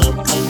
[0.00, 0.49] damn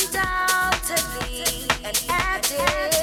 [0.00, 2.97] undoubtedly an addict.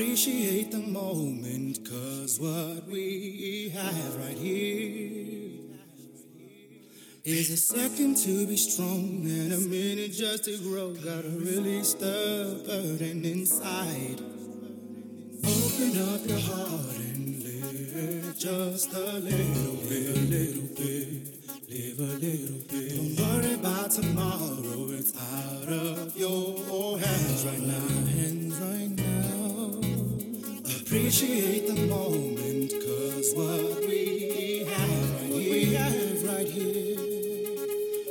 [0.00, 5.60] appreciate the moment, cause what we have right here
[7.22, 10.94] is a second to be strong and a minute just to grow.
[10.94, 14.22] Gotta release the burden inside.
[15.44, 21.08] Open up your heart and live just a little bit, a little bit.
[21.68, 22.96] Live a little bit.
[22.96, 24.88] Don't worry about tomorrow.
[24.92, 27.74] It's out of your hands right now.
[28.08, 29.79] Hands right now.
[30.90, 36.98] Appreciate the moment, cause what we have, what we have right here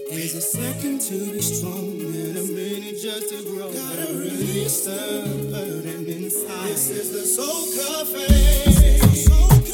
[0.09, 3.69] is a second to be strong and a minute just to grow.
[3.73, 6.69] Gotta release the burden inside.
[6.69, 8.27] This is the soul cafe.
[9.13, 9.68] Soul cafe.